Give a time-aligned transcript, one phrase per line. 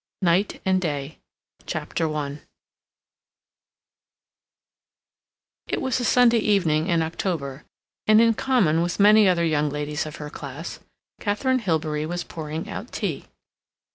[0.23, 1.19] NIGHT AND DAY
[1.67, 2.39] CHAPTER I
[5.67, 7.65] It was a Sunday evening in October,
[8.07, 10.79] and in common with many other young ladies of her class,
[11.19, 13.25] Katharine Hilbery was pouring out tea.